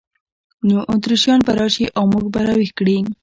نو 0.67 0.77
اتریشیان 0.93 1.39
به 1.45 1.51
راشي 1.59 1.85
او 1.97 2.03
موږ 2.13 2.25
به 2.33 2.41
را 2.47 2.53
ویښ 2.59 2.71
کړي. 2.79 2.97